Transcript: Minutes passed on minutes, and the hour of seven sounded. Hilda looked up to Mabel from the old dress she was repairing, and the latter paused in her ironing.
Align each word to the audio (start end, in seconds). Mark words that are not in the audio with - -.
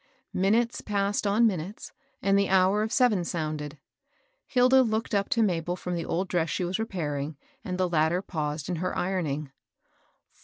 Minutes 0.33 0.81
passed 0.81 1.27
on 1.27 1.45
minutes, 1.45 1.91
and 2.23 2.35
the 2.35 2.49
hour 2.49 2.81
of 2.81 2.91
seven 2.91 3.23
sounded. 3.23 3.77
Hilda 4.47 4.81
looked 4.81 5.13
up 5.13 5.29
to 5.29 5.43
Mabel 5.43 5.75
from 5.75 5.93
the 5.93 6.05
old 6.05 6.27
dress 6.27 6.49
she 6.49 6.63
was 6.63 6.79
repairing, 6.79 7.37
and 7.63 7.77
the 7.77 7.87
latter 7.87 8.23
paused 8.23 8.67
in 8.67 8.77
her 8.77 8.97
ironing. 8.97 9.51